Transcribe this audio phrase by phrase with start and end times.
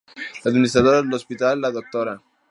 [0.43, 2.19] La administradora del hospital, la Dra.